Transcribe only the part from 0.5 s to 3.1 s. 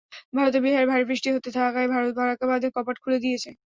বিহারে ভারী বৃষ্টি হতে থাকায় ভারত ফারাক্কা বাঁধের কপাট